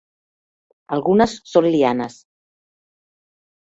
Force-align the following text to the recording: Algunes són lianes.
Algunes 0.97 1.37
són 1.51 1.67
lianes. 1.75 2.17